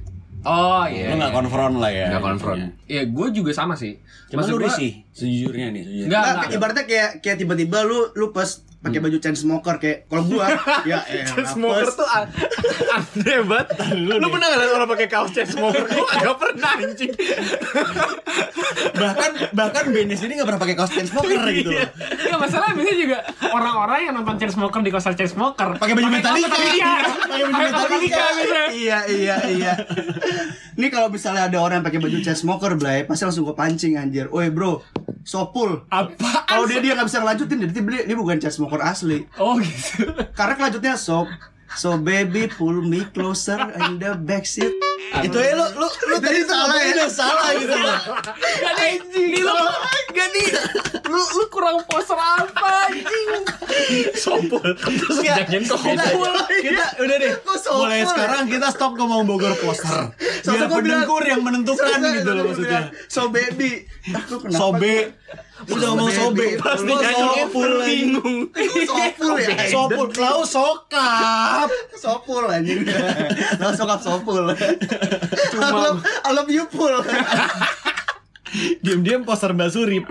[0.41, 1.07] Oh iya.
[1.09, 2.07] lu nggak konfront lah ya.
[2.11, 3.99] Gak konfront Iya, gue juga sama sih.
[4.29, 6.07] cuma lu gua- risih sejujurnya nih sejujurnya.
[6.07, 6.51] Enggak, Nggak, enggak.
[6.53, 10.47] ibaratnya kayak kayak tiba-tiba lu lu pas pakai baju chain smoker kayak kalau gua
[10.83, 12.31] ya eh Smoker tuh an-
[12.97, 13.67] aneh banget.
[13.99, 15.83] Lu pernah gak liat orang pakai kaos chain smoker?
[15.85, 17.11] Gue gak pernah anjing.
[18.99, 21.71] Bahkan bahkan Benes ini nggak pernah pakai kaos chain smoker gitu.
[21.71, 21.87] Loh
[22.19, 23.19] Iya masalah biasanya juga.
[23.49, 26.49] Orang-orang yang nonton Chainsmoker di konser Chainsmoker Pakai baju Metallica.
[26.49, 28.15] Metallica Pakai baju kaos Metallica.
[28.15, 28.63] biasanya.
[28.71, 29.73] Iya iya iya.
[30.75, 33.97] Ini kalau misalnya ada orang yang pakai baju chain smoker blay pasti langsung gua pancing
[33.97, 34.29] anjir.
[34.29, 34.83] Oi bro
[35.29, 35.85] sopul.
[35.93, 36.49] Apaan?
[36.49, 39.29] kalau dia dia nggak bisa ngelanjutin jadi dia, dia bukan chain smoker asli.
[39.37, 40.09] Oh gitu.
[40.33, 41.29] Karena kelanjutnya so
[41.77, 44.73] so baby pull me closer in the backseat
[45.19, 46.91] itu ya lu lu lu tadi salah ya?
[46.93, 47.99] udah salah gitu loh
[48.59, 49.55] Gak nih, nih lu
[50.09, 50.47] Gak nih?
[51.07, 53.31] Lu, lu kurang poster apa anjing?
[54.15, 55.37] Sompul Terus kok
[56.59, 57.33] kita, udah deh.
[57.57, 57.87] Sopul?
[57.87, 60.11] Mulai sekarang kita stop ngomong Bogor poster.
[60.11, 62.81] Biar Soalnya gua bilang- pendengkur yang menentukan gitu loh maksudnya.
[63.07, 63.85] so baby.
[64.09, 64.73] Ah, lu kenapa
[65.59, 68.47] udah ngomong sobe Pas lu sopul bingung
[68.87, 69.55] sopul ya?
[69.69, 70.07] Sopul.
[70.17, 71.69] lau sokap.
[71.93, 72.87] Sopul anjing.
[73.59, 74.55] Lo sokap sopul
[75.59, 76.93] I love, I love you pul.
[78.85, 80.05] Diam-diam poster Mbak Surip.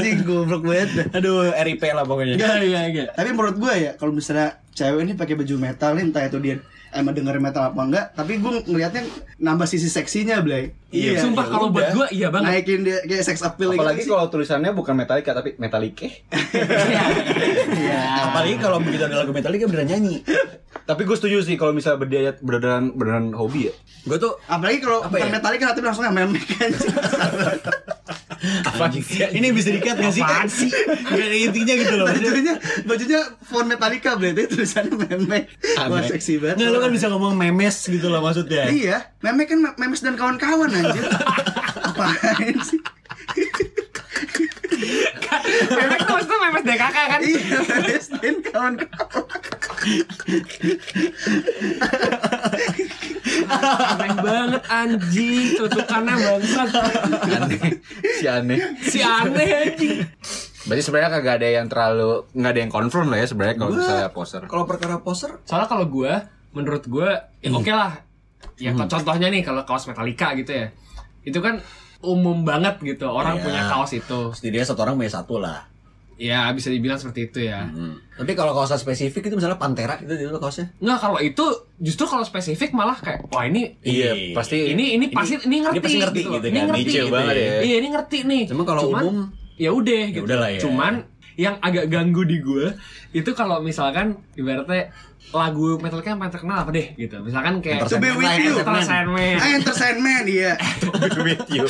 [0.00, 1.12] Anjing goblok banget.
[1.12, 2.40] Aduh RIP lah pokoknya.
[2.40, 6.04] Gak, gak, gak tapi menurut gue ya kalau misalnya cewek ini pakai baju metal nih
[6.08, 6.56] entah itu dia
[6.96, 9.02] emang denger metal apa enggak tapi gue ngelihatnya
[9.38, 12.50] nambah sisi seksinya Blay Iya, Sumpah ya kalau buat gue iya banget.
[12.50, 14.10] Naikin dia kayak sex appeal Apalagi gitu sih.
[14.10, 16.10] kalau tulisannya bukan Metallica tapi Metallica.
[17.70, 18.26] Iya.
[18.26, 20.26] apalagi kalau begitu ada lagu Metallica beneran nyanyi.
[20.82, 23.74] Tapi gue setuju sih kalau misalnya berdaya beneran beneran hobi ya.
[24.02, 25.32] Gue tuh apalagi kalau Apa bukan ya?
[25.32, 26.70] metallica tapi langsung yang memek kan.
[28.40, 28.88] Apa
[29.36, 30.24] ini bisa dikat gak sih?
[30.24, 30.72] Apaan sih?
[30.72, 32.54] Gak intinya gitu loh bajunya
[32.88, 35.44] bajunya font metallica tapi tulisannya memek
[35.76, 36.56] wah seksi banget.
[36.56, 38.72] Nggak, lu kan bisa ngomong memes gitu loh maksudnya.
[38.72, 41.04] Iya, memek kan me- memes dan kawan-kawan anjir.
[41.84, 42.80] Apaan sih?
[45.70, 49.24] Memek tuh maksudnya memes DKK kan Iya, memes dan kawan-kawan.
[53.50, 56.68] Aneh banget anjing Tutukannya bangsat
[57.28, 57.60] Aneh
[58.18, 59.98] Si aneh Si aneh anjing
[60.60, 64.08] Berarti sebenarnya kagak ada yang terlalu nggak ada yang confirm lah ya sebenarnya kalau misalnya
[64.12, 64.42] poster.
[64.44, 66.12] Kalau perkara poster Soalnya kalau gue
[66.52, 67.92] Menurut gue Ya oke lah
[68.56, 70.66] ya contohnya nih kalau kaos Metallica gitu ya
[71.22, 71.60] itu kan
[72.00, 73.42] umum banget gitu orang Iya.
[73.42, 75.68] punya kaos itu Setidaknya satu orang punya satu lah.
[76.16, 77.96] ya bisa dibilang seperti itu ya Hmm.
[78.14, 80.68] Tapi kalau kaosnya spesifik itu misalnya Pantera itu itu kaosnya.
[80.76, 81.44] Nggak kalau itu
[81.78, 85.80] justru kalau spesifik malah kayak wah ini Iya, pasti ini ini pasti ini, ngerti ini
[85.82, 87.08] pasti ngerti gitu ini kan, ngerti niche gitu.
[87.10, 87.52] banget ya.
[87.62, 89.16] iya ini ngerti nih Cuma kalau Cuman, umum
[89.56, 90.60] ya udah gitu udah lah ya.
[90.60, 90.92] cuman
[91.40, 92.76] yang agak ganggu di gue
[93.10, 94.92] itu kalau misalkan ibaratnya
[95.30, 98.52] lagu Metallica yang paling terkenal apa deh gitu misalkan kayak To be with you.
[98.52, 100.52] Enter Sandman Ah, Enter Sandman iya.
[101.24, 101.64] with you.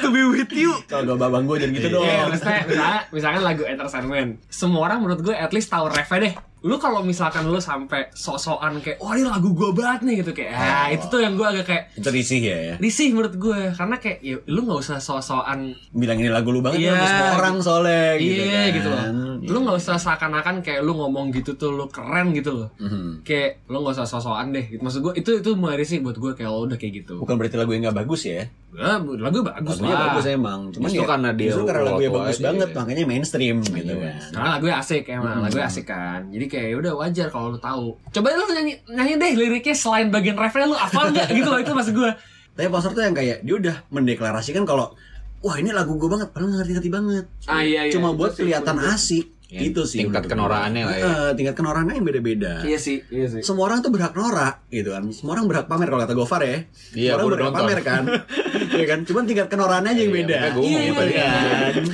[0.00, 2.02] To be with you kalau gak babang gue jangan gitu dong.
[2.02, 6.18] Iya, maksudnya misalnya, misalkan lagu Enter Sandman Semua orang menurut gue at least tahu refnya
[6.24, 6.34] deh
[6.64, 10.52] Lu kalau misalkan lu sampai sok-sokan kayak Wah ini lagu gue banget nih gitu Kayak,
[10.54, 12.74] ah, itu tuh yang gue agak kayak Itu risih ya ya.
[12.78, 16.80] risih menurut gue karena kayak ya, lu nggak usah sok-sokan Bilang ini lagu lu banget
[16.80, 16.96] Iya.
[16.96, 18.72] sama semua orang soalnya gitu iya kan.
[18.72, 19.04] gitu loh
[19.44, 23.20] lu nggak usah seakan-akan kayak lu ngomong gitu tuh lu keren gitu loh Mhm.
[23.22, 26.32] kayak lu nggak usah sok-sokan deh gitu maksud gue itu itu mulai risih buat gue
[26.32, 28.48] kayak lo udah kayak gitu Bukan berarti lagu yang gak bagus ya.
[28.74, 30.60] Ya, lagu bagus Lagunya lah bagus emang.
[30.74, 32.44] Cuman Justru ya, karena dia justru karena lagunya waktu bagus aja.
[32.50, 34.14] banget makanya mainstream gitu kan.
[34.34, 37.86] karena lagunya asik emang lagunya asik kan jadi kayak ya udah wajar kalau lu tahu
[38.10, 41.72] coba lu nyanyi nyanyi deh liriknya selain bagian refnya lu hafal nggak gitu loh itu
[41.72, 42.10] maksud gue
[42.54, 44.94] Tapi poster tuh yang kayak dia udah mendeklarasikan kalau
[45.42, 47.24] wah ini lagu gue banget, padahal ngerti-ngerti banget.
[47.44, 47.92] Ah, iya, iya.
[47.92, 49.26] Cuma Itu buat kelihatan asik.
[49.54, 50.02] Ya, gitu sih.
[50.02, 51.04] tingkat kenoraannya lah ya.
[51.04, 52.52] Heeh, tingkat kenoraannya yang beda-beda.
[52.60, 55.06] iya sih iya sih Semua orang tuh berhak norak gitu kan.
[55.08, 56.58] Semua orang berhak pamer kalau kata Gofar ya.
[56.92, 57.60] Iya, Semua orang berhak nonton.
[57.62, 58.02] pamer kan.
[58.72, 58.98] Iya kan?
[59.04, 60.36] Cuman tingkat kenoraannya aja yang Iya, beda.
[60.42, 61.28] makanya Iya, iya, iya.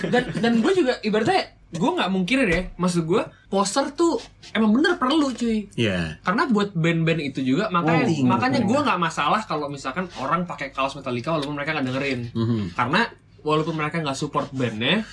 [0.08, 4.18] dan dan gue juga ibaratnya gue nggak mungkin deh maksud gue poster tuh
[4.50, 6.18] emang bener perlu cuy Iya.
[6.20, 8.70] karena buat band-band itu juga makanya Penting, makanya penting.
[8.72, 12.60] gue nggak masalah kalau misalkan orang pakai kaos Metallica walaupun mereka nggak dengerin Mhm.
[12.74, 13.06] karena
[13.40, 15.06] walaupun mereka nggak support bandnya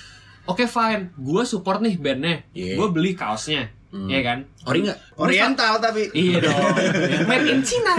[0.48, 2.74] oke fine gue support nih bandnya Iya.
[2.74, 4.04] gue beli kaosnya Hmm.
[4.04, 5.16] Iya kan Ori nggak?
[5.16, 6.12] Oriental tapi.
[6.12, 6.60] iya dong
[7.28, 7.96] made in China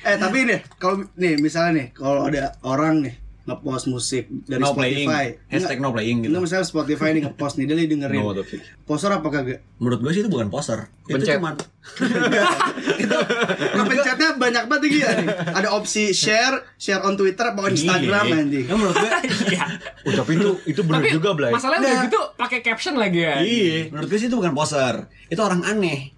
[0.00, 3.16] Eh tapi nih, kalau nih misalnya nih, kalau ada orang nih
[3.50, 5.04] ngepost musik dari No playing.
[5.04, 6.30] Spotify, Hashtag no playing gitu.
[6.30, 8.20] Enggak misalnya Spotify nih ngepost nih, dia lagi dengerin.
[8.20, 8.30] No,
[8.82, 9.58] Poster apa kagak?
[9.76, 10.86] Menurut gue sih itu bukan poster.
[11.04, 11.36] Itu Pencet.
[11.36, 11.54] cuman
[13.02, 13.16] itu
[13.72, 15.28] kepencetnya banyak banget gitu ya nih.
[15.52, 18.36] Ada opsi share, share on Twitter apa on Instagram Iya.
[18.38, 18.64] anjing.
[18.64, 19.10] Ya, menurut gue
[19.50, 19.64] Iya.
[20.02, 21.50] Oh, tapi itu itu benar tapi juga, Blay.
[21.50, 22.04] masalahnya udah Nah.
[22.06, 24.94] gitu pakai caption lagi ya Iya, menurut gue sih itu bukan poster.
[25.26, 26.14] Itu orang aneh.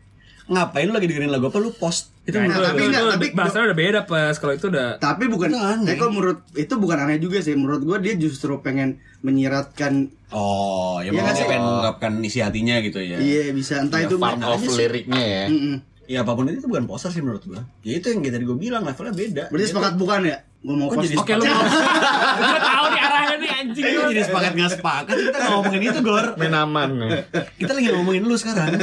[0.53, 2.13] Ngapain lu lagi dengerin lagu apa lu post?
[2.23, 5.49] Itu Nah, menurut tapi enggak, tapi bahasanya udah beda pas kalau itu udah tapi bukan
[5.49, 5.87] Itu aneh.
[5.87, 10.97] tapi kalau menurut itu bukan aneh juga sih menurut gua dia justru pengen menyiratkan Oh,
[10.99, 11.45] ya Iya mau nggak sih?
[11.45, 13.17] pengen mengungkapkan isi hatinya gitu ya.
[13.17, 14.79] iya bisa entah Ya, itu part mana of aja sih.
[14.79, 15.45] liriknya ya.
[15.47, 15.77] Mm-mm.
[16.05, 17.63] Ya apa pun itu, itu bukan poster sih menurut gua.
[17.81, 19.45] Ya itu yang tadi gue bilang levelnya beda.
[19.49, 21.63] berarti sepakat bukan ya gua mau Kok post jadi Oke lu mau
[22.39, 26.01] Gue tau nih arahnya nih anjing Eh, jadi sepakat nggak sepakat kita nggak ngomongin itu
[26.01, 26.27] Gor.
[26.37, 26.91] Main aman.
[27.53, 28.71] Kita lagi ngomongin lu sekarang.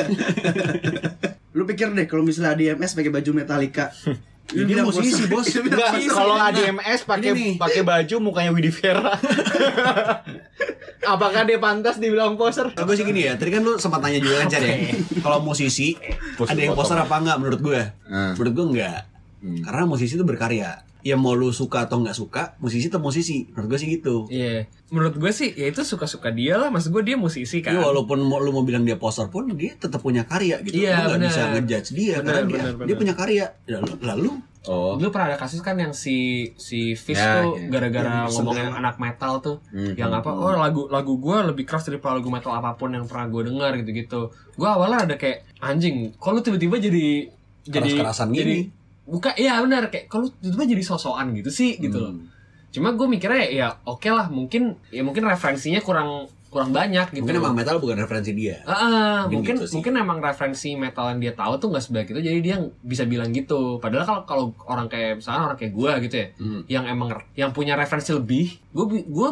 [1.49, 3.89] lu pikir deh kalau misalnya ADMS pakai baju Metallica
[4.49, 5.45] Ya, dia musisi, bos.
[5.61, 7.53] Enggak, kalau ADMS pakai Ini nih.
[7.61, 9.13] pakai baju mukanya Widi Vera.
[11.13, 12.73] Apakah dia pantas dibilang poser?
[12.73, 14.89] Gue sih gini ya, tadi kan lu sempat tanya juga kan Jar, ya.
[15.25, 15.93] Kalau musisi
[16.41, 16.81] ada yang foto.
[16.81, 17.81] poster apa enggak menurut gue?
[18.09, 18.33] Hmm.
[18.35, 19.01] Menurut gue enggak.
[19.39, 19.59] Hmm.
[19.63, 20.81] Karena musisi itu berkarya.
[20.99, 23.47] Ya mau lu suka atau nggak suka, musisi tetap musisi.
[23.49, 24.15] Menurut gue sih gitu.
[24.27, 26.67] Iya, menurut gue sih ya itu suka-suka dia lah.
[26.67, 27.71] Maksud gue dia musisi kan.
[27.71, 30.75] Iya walaupun mau, lu mau bilang dia poster pun dia tetap punya karya gitu.
[30.75, 33.45] Iya, lu nggak bisa ngejudge dia Benar, karena dia, benar, dia punya karya.
[33.65, 34.31] Lalu, lalu
[34.67, 34.99] Oh.
[34.99, 37.71] Dulu pernah ada kasus kan yang si si Fish Ya, tuh ya.
[37.71, 38.79] gara-gara Yang ngomongin sedang.
[38.83, 40.29] anak metal tuh, Hmm, yang apa?
[40.29, 43.71] Oh lagu lagu gue lebih keras daripada lagu metal apa pun yang pernah gue dengar
[43.79, 44.27] gitu-gitu.
[44.59, 47.31] Gue awalnya ada kayak anjing, kalau tiba-tiba jadi
[47.63, 48.78] jadi Keras-kerasan jadi gini.
[49.09, 52.13] Buka iya benar kayak kalau tiba-tiba jadi sosokan gitu sih gitu loh.
[52.13, 52.29] Hmm.
[52.69, 57.21] Cuma gue mikirnya ya oke lah mungkin ya mungkin referensinya kurang kurang banyak gitu.
[57.21, 58.57] mungkin emang metal bukan referensi dia.
[58.63, 58.81] Ah, ah,
[59.23, 59.73] Mungkin mungkin gitu sih.
[59.75, 63.29] mungkin emang referensi metal yang dia tahu tuh nggak sebaik itu jadi dia bisa bilang
[63.29, 66.61] gitu padahal kalau kalau orang kayak misalnya orang kayak gue gitu ya Hmm.
[66.65, 69.29] yang emang yang punya referensi lebih gue gue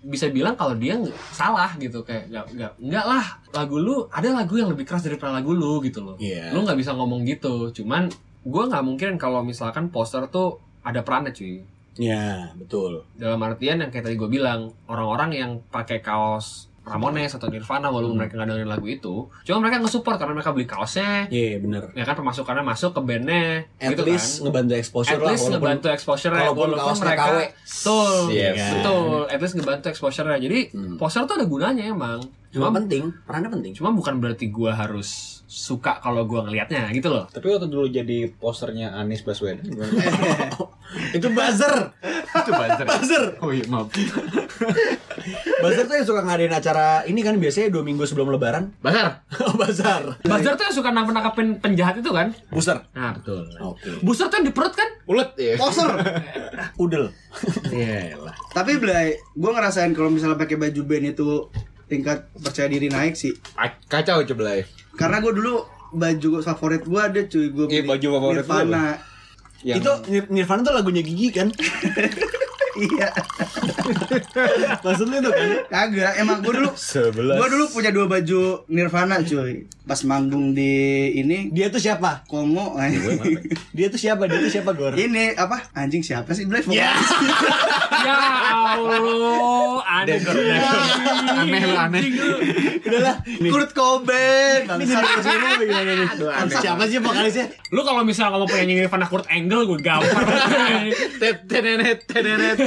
[0.00, 0.94] bisa bilang kalau dia
[1.28, 5.34] salah gitu kayak nggak nggak nggak lah lagu lu ada lagu yang lebih keras daripada
[5.34, 6.54] lagu lu gitu loh Iya.
[6.54, 8.06] lu nggak bisa ngomong gitu cuman
[8.40, 11.60] gue nggak mungkin kalau misalkan poster tuh ada perannya cuy
[11.98, 13.04] Ya, betul.
[13.18, 18.16] dalam artian yang kayak tadi gue bilang orang-orang yang pakai kaos Ramones atau Nirvana walaupun
[18.16, 18.20] Hmm.
[18.20, 21.92] mereka nggak dengerin lagu itu cuma mereka nge-support karena mereka beli kaosnya Iya, bener.
[21.92, 25.44] ya kan pemasukannya masuk ke bandnya At gitu least kan ngebantu exposure at lah least
[25.44, 27.38] walaupun ngebantu exposure kalaupun kaosnya mereka KW.
[27.60, 28.56] betul Yes.
[28.72, 30.96] betul at least ngebantu exposure jadi Hmm.
[30.96, 32.18] poster tuh ada gunanya emang
[32.50, 33.72] cuma cuma penting, perannya penting.
[33.72, 38.26] cuma bukan berarti gua harus suka kalau gua ngelihatnya gitu loh Tapi waktu dulu jadi
[38.32, 39.62] posternya Anies Baswedan
[41.12, 41.74] itu buzzer.
[42.32, 42.86] itu buzzer.
[42.88, 43.24] Buzzer.
[43.38, 43.86] Oh iya, maaf.
[45.62, 48.72] Bazar tuh yang suka ngadain acara ini kan biasanya dua minggu sebelum lebaran.
[48.78, 49.24] Basar.
[49.40, 50.20] Oh, bazar.
[50.20, 52.30] Bazar tuh yang suka nangkep nangkepin penjahat itu kan?
[52.48, 52.78] Booster.
[52.92, 53.44] Nah betul.
[53.58, 54.00] Oke.
[54.00, 54.88] Booster tuh yang di perut kan?
[55.06, 55.54] Ulet ya.
[55.56, 55.88] Poser.
[56.82, 57.10] Udel.
[57.66, 58.34] Iya lah.
[58.50, 61.28] Tapi Blay, gue ngerasain kalau misalnya pakai baju band itu
[61.86, 63.34] tingkat percaya diri naik sih.
[63.86, 64.62] Kacau coba lah.
[64.94, 65.54] Karena gue dulu
[65.90, 68.86] baju favorit gue ada cuy, gue Iya, baju favorit Nirvana.
[69.60, 71.50] Yang Itu Nir- Nirvana tuh lagunya Gigi kan?
[72.78, 73.08] Iya.
[74.84, 75.48] Maksudnya tuh kan?
[75.70, 77.36] Kagak, emang gue dulu sebelas.
[77.38, 79.66] gue dulu punya dua baju Nirvana cuy.
[79.90, 82.22] Pas manggung di ini Dia tuh siapa?
[82.30, 82.78] Kongo.
[83.74, 84.30] Dia tuh siapa?
[84.30, 84.94] Dia tuh siapa, Gor?
[84.94, 85.66] ini apa?
[85.74, 86.62] Anjing siapa sih Blay?
[86.70, 86.94] Ya.
[88.06, 88.16] ya
[88.78, 92.02] Allah, aneh Aneh lu aneh.
[92.86, 93.16] Udahlah.
[93.26, 94.62] Kurt Cobain.
[96.54, 97.46] Siapa sih vokalisnya?
[97.74, 99.78] Lu kalau misalnya ngomong penyanyi Nirvana Kurt Angle gue
[101.20, 102.59] tetenet, tetenet, tetenet.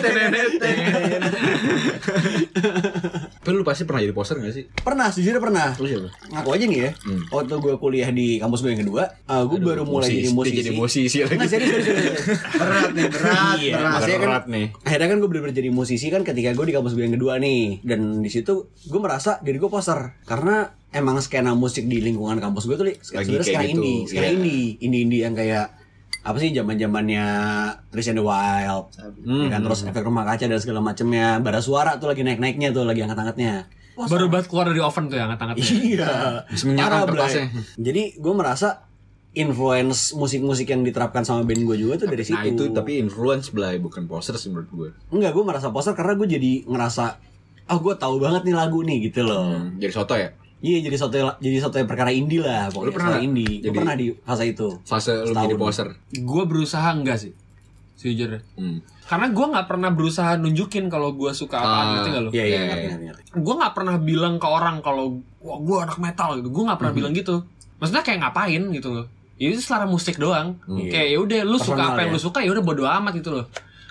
[3.43, 4.63] Tapi lu pasti pernah jadi poster gak sih?
[4.71, 5.67] Pernah, sejujurnya pernah.
[5.75, 6.09] Lu siapa?
[6.31, 6.89] Ngaku aja nih ya.
[7.03, 7.21] Hmm.
[7.29, 10.57] Waktu gue kuliah di kampus gue yang kedua, uh, gue baru mulai jadi musisi.
[10.57, 11.35] Jadi musisi lagi.
[11.35, 12.19] Nggak, serius, serius, serius.
[12.55, 13.91] Berat nih, berat, Iya, berat.
[13.91, 14.65] maksudnya kan Berat nih.
[14.83, 17.83] akhirnya kan gue bener-bener jadi musisi kan ketika gue di kampus gue yang kedua nih
[17.83, 20.55] dan di situ gue merasa diri gue poster karena
[20.89, 23.99] emang skena musik di lingkungan kampus gue tuh li, Lagi sebenarnya kayak skena gitu, indie
[24.07, 25.65] skena indie indie indie yang kayak
[26.23, 27.25] apa sih zaman zamannya
[27.87, 28.87] Trace and the Wild
[29.19, 32.39] Hmm, ya kan terus efek rumah kaca dan segala macemnya bara suara tuh lagi naik
[32.39, 35.69] naiknya tuh lagi angkat angkatnya Baru banget keluar dari oven tuh yang angkat-angkatnya.
[35.85, 36.11] iya
[36.47, 37.45] Bisa menyala Parah, kertasnya.
[37.77, 38.89] jadi gue merasa
[39.33, 43.49] influence musik-musik yang diterapkan sama band gue juga tuh dari situ Nah itu tapi influence
[43.49, 44.89] belai bukan poster sih menurut gue.
[45.09, 47.03] Enggak, gue merasa poster karena gue jadi ngerasa
[47.63, 49.57] ah gue tahu banget nih lagu nih gitu loh.
[49.57, 50.29] Hmm, jadi soto ya.
[50.63, 51.11] Iya jadi satu
[51.43, 52.87] jadi satu perkara indie lah pokoknya.
[52.87, 53.59] Lu pernah indie.
[53.59, 54.67] Gue Jadi- pernah di fase itu.
[54.81, 55.87] Fase lu jadi poster.
[56.09, 57.35] Gue berusaha enggak sih,
[57.99, 58.39] sejujurnya.
[58.55, 58.79] Hmm.
[59.03, 62.29] Karena gue nggak pernah berusaha nunjukin kalau gue suka apaan, Ah, ngerti gak lo?
[62.31, 63.13] Iya iya Iya, iya.
[63.35, 66.47] Gue nggak pernah bilang ke orang kalau wah gue anak metal gitu.
[66.47, 67.43] Gue nggak pernah bilang gitu.
[67.83, 69.05] Maksudnya kayak ngapain gitu loh?
[69.35, 70.55] Ya itu selera musik doang.
[70.63, 70.89] Iya.
[70.89, 72.15] Kayak ya udah lu suka apa yang ya.
[72.15, 73.45] lu suka ya udah bodo amat gitu loh.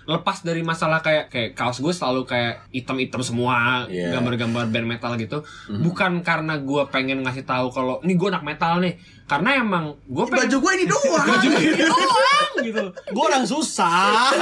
[0.05, 4.13] Lepas dari masalah kayak kayak kaos gue selalu kayak item-item semua, Iya.
[4.13, 5.39] gambar-gambar band metal gitu.
[5.69, 8.95] Bukan karena gue pengen ngasih tahu kalau nih gue anak metal nih.
[9.23, 11.27] Karena emang gue pengen Baju gue ini doang.
[11.27, 12.85] baju ini doang gitu.
[13.09, 14.35] Gue orang susah.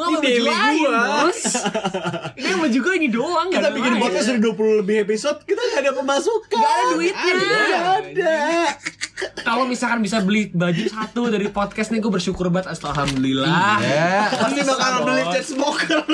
[0.00, 1.40] Gue gak baju lain bos
[2.40, 5.92] Ini baju gue ini doang kita bikin podcast sudah 20 lebih episode, kita gak ada
[5.92, 6.56] pemasukan.
[6.56, 7.34] Gak ada duitnya.
[7.36, 8.40] Gak ada.
[9.44, 14.32] Kalau misalkan bisa beli baju satu dari podcast nih gue bersyukur banget Alhamdulillah Ya.
[14.32, 16.00] Pasti bakal beli cat smoker.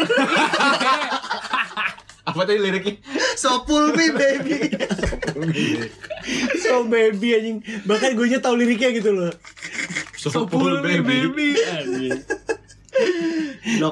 [2.27, 2.99] Apa tadi liriknya?
[3.39, 4.67] Sopul me baby.
[6.59, 7.59] So baby anjing.
[7.87, 9.31] Bahkan gue nya tahu liriknya gitu loh.
[10.19, 11.55] Sopul me baby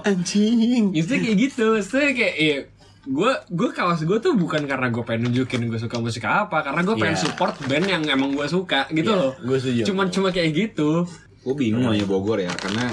[0.00, 0.92] Anjing.
[0.92, 2.58] Itu kayak gitu Maksudnya kayak iya,
[3.04, 6.80] gue gue kawas gue tuh bukan karena gue pengen nunjukin gue suka musik apa karena
[6.80, 7.22] gue pengen Iya.
[7.22, 9.82] support band yang emang gue suka gitu Iya, loh gue setuju.
[9.84, 11.04] cuman cuma kayak gitu
[11.44, 12.88] Gue bingung nanya Bogor ya karena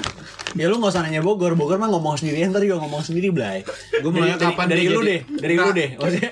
[0.52, 3.64] Ya lu gak usah nanya Bogor, Bogor mah ngomong sendiri, ntar juga ngomong sendiri, Blay
[4.04, 6.30] Gue mau nanya kapan dari lu deh, dari lu deh Maksudnya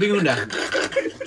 [0.00, 0.38] bingung dah.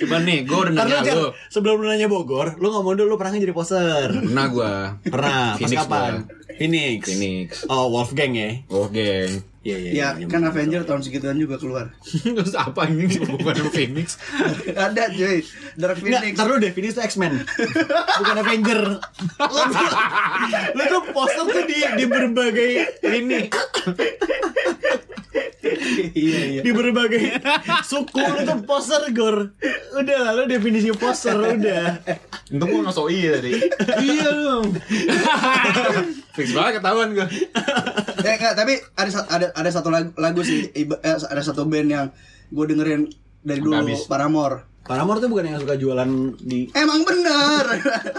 [0.02, 1.28] Coba nih, gue udah lu, nanya lu.
[1.46, 4.72] sebelum lu nanya Bogor, lu ngomong dulu lu pernah nggak jadi poser Pernah gue.
[5.06, 6.12] Pernah, pas Phoenix kapan?
[6.58, 7.48] Phoenix Phoenix.
[7.70, 8.58] Oh, Wolfgang ya
[8.90, 9.51] geng.
[9.62, 10.42] Iya, iya Ya iya, kan.
[10.42, 11.94] Avenger tahun segituan juga keluar.
[12.36, 13.06] Terus apa ini
[13.38, 14.18] bukan Phoenix?
[14.68, 15.46] Ada cuy.
[15.74, 16.34] Dark Nggak, Phoenix.
[16.42, 17.32] lu deh, Phoenix tuh X-Men
[18.20, 18.80] Bukan Avenger
[19.38, 19.88] Lu tuh,
[20.72, 22.70] lu tuh poster tuh di, di berbagai
[23.04, 23.46] ini
[26.12, 26.60] Iya iya.
[26.60, 27.40] Di berbagai
[27.82, 29.54] suku lu tuh poster, Gor
[29.94, 32.02] Udah lah, lu definisi poster, udah
[32.50, 33.56] Untung gue nggak so iya tadi.
[34.02, 34.66] iya dong.
[36.32, 37.28] Fix banget ketahuan gue.
[38.22, 42.06] Eh enggak, tapi ada ada ada satu lagu, lagu sih eh, ada satu band yang
[42.54, 43.10] gue dengerin
[43.42, 44.06] dari dulu habis.
[44.06, 44.70] Paramore.
[44.86, 46.06] Paramore tuh bukan yang suka jualan
[46.38, 47.64] di Emang bener.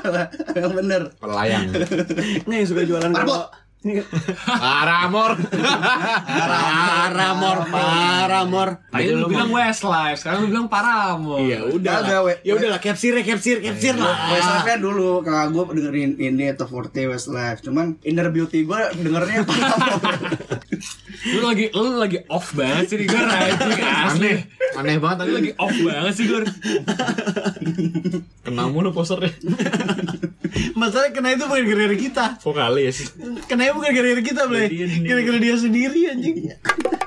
[0.59, 1.01] Emang bener.
[1.23, 1.71] Pelayang.
[2.47, 3.62] Nggak yang suka jualan Paramore.
[3.83, 5.35] Paramor.
[6.23, 11.43] Paramore, Paramore Tadi lu bilang Westlife, sekarang lu bilang Paramore.
[11.43, 11.93] Iya udah
[12.23, 14.15] we- Ya udah lah capsir ya capsir capsir lah.
[14.29, 17.59] Westlife kan dulu kakak gue dengerin ini atau Forte Westlife.
[17.61, 20.17] Cuman Inner Beauty gue dengernya Paramore.
[21.23, 24.27] Lu lagi lu lagi off banget sih gue anjing asli.
[24.27, 24.37] Aneh.
[24.75, 26.41] Aneh banget Tadi lagi off banget sih gue.
[28.43, 29.31] Kena mulu posternya.
[30.79, 32.25] Masalah kena itu bukan gara-gara kita.
[32.43, 33.15] Vokalis.
[33.47, 34.67] Kena bukan gara-gara kita, Ble.
[34.69, 35.07] Dia sendiri.
[35.09, 36.35] Gara-gara dia sendiri anjing.